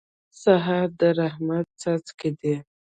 [0.41, 2.55] سهار د رحمت څاڅکي دي.